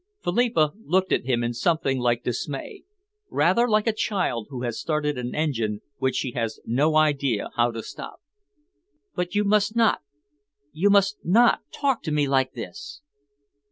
[0.23, 2.85] Philippa looked at him in something like dismay,
[3.29, 7.69] rather like a child who has started an engine which she has no idea how
[7.69, 8.19] to stop.
[9.13, 10.01] "But you must not
[10.71, 13.01] you must not talk to me like this!"